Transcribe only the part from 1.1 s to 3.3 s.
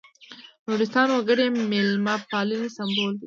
وګړي د مېلمه پالنې سمبول دي.